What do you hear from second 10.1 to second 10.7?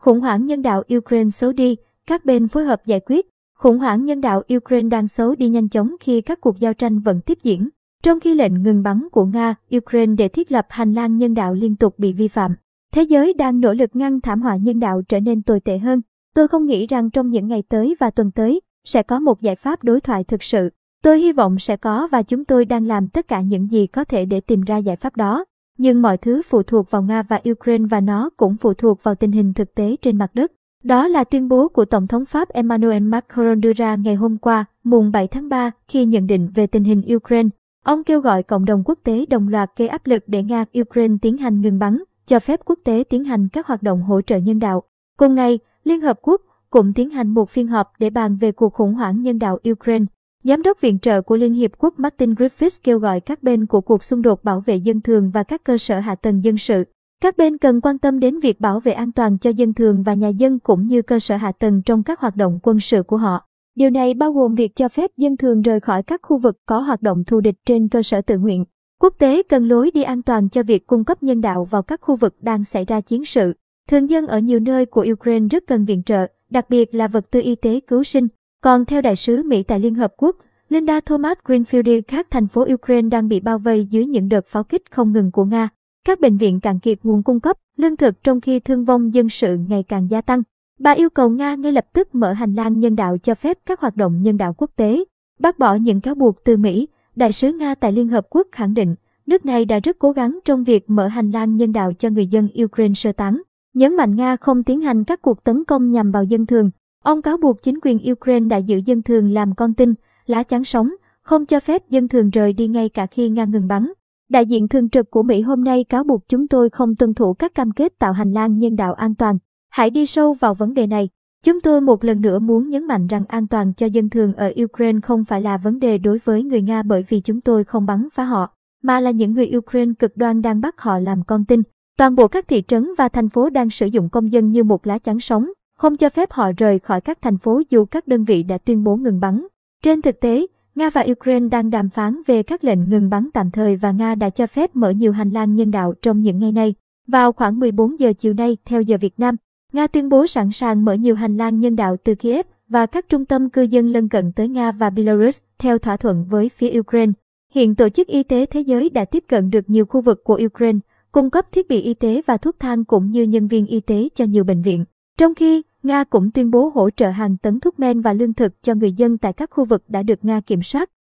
để thiết lập